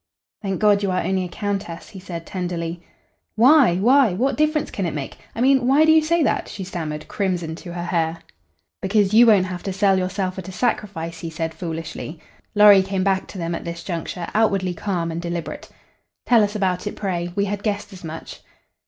"Thank 0.41 0.59
God, 0.59 0.81
you 0.81 0.89
are 0.89 1.03
only 1.03 1.25
a 1.25 1.29
Countess," 1.29 1.89
he 1.89 1.99
said, 1.99 2.25
tenderly. 2.25 2.81
"Why 3.35 3.75
why 3.75 4.13
what 4.13 4.35
difference 4.35 4.71
can 4.71 4.87
it 4.87 4.95
make! 4.95 5.19
I 5.35 5.41
mean, 5.41 5.67
why 5.67 5.85
do 5.85 5.91
you 5.91 6.01
say 6.01 6.23
that?" 6.23 6.47
she 6.47 6.63
stammered, 6.63 7.07
crimson 7.07 7.53
to 7.57 7.73
her 7.73 7.83
hair. 7.83 8.17
"Because 8.81 9.13
you 9.13 9.27
won't 9.27 9.45
have 9.45 9.61
to 9.61 9.71
sell 9.71 9.99
yourself 9.99 10.39
at 10.39 10.47
a 10.49 10.51
sacrifice," 10.51 11.19
he 11.19 11.29
said, 11.29 11.53
foolishly. 11.53 12.19
Lorry 12.55 12.81
came 12.81 13.03
back 13.03 13.27
to 13.27 13.37
them 13.37 13.53
at 13.53 13.63
this 13.63 13.83
juncture, 13.83 14.25
outwardly 14.33 14.73
calm 14.73 15.11
and 15.11 15.21
deliberate. 15.21 15.69
"Tell 16.25 16.43
us 16.43 16.55
about 16.55 16.87
it, 16.87 16.95
pray. 16.95 17.31
We 17.35 17.45
had 17.45 17.61
guessed 17.61 17.93
as 17.93 18.03
much." 18.03 18.41